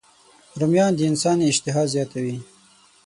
[0.59, 2.37] رومیان د انسان اشتها زیاتوي